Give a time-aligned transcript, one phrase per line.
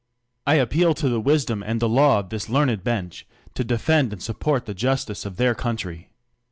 [0.47, 4.19] I appeal to the wisdom and the law of this learned bench, to defend and
[4.23, 6.09] support the justice of their country.